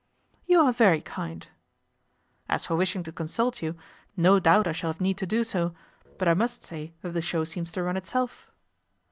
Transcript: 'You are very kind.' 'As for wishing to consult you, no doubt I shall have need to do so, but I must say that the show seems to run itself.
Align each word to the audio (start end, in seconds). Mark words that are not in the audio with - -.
'You 0.47 0.61
are 0.61 0.71
very 0.73 0.99
kind.' 0.99 1.45
'As 2.49 2.65
for 2.65 2.75
wishing 2.75 3.03
to 3.03 3.11
consult 3.11 3.61
you, 3.61 3.75
no 4.17 4.39
doubt 4.39 4.65
I 4.65 4.71
shall 4.71 4.91
have 4.91 4.99
need 4.99 5.19
to 5.19 5.27
do 5.27 5.43
so, 5.43 5.75
but 6.17 6.27
I 6.27 6.33
must 6.33 6.63
say 6.63 6.93
that 7.03 7.11
the 7.11 7.21
show 7.21 7.43
seems 7.43 7.71
to 7.73 7.83
run 7.83 7.97
itself. 7.97 8.49